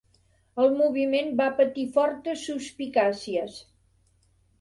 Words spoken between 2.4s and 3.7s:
suspicàcies.